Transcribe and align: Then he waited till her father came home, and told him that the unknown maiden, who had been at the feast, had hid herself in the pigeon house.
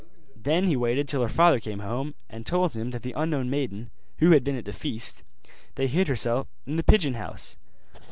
Then 0.35 0.65
he 0.65 0.75
waited 0.75 1.07
till 1.07 1.21
her 1.21 1.29
father 1.29 1.59
came 1.59 1.77
home, 1.77 2.15
and 2.27 2.43
told 2.43 2.75
him 2.75 2.89
that 2.89 3.03
the 3.03 3.13
unknown 3.15 3.51
maiden, 3.51 3.91
who 4.17 4.31
had 4.31 4.43
been 4.43 4.57
at 4.57 4.65
the 4.65 4.73
feast, 4.73 5.21
had 5.77 5.89
hid 5.89 6.07
herself 6.07 6.47
in 6.65 6.75
the 6.75 6.83
pigeon 6.83 7.13
house. 7.13 7.55